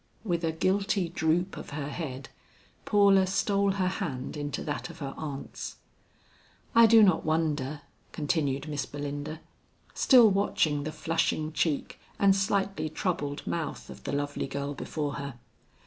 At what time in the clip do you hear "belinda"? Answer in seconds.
8.87-9.41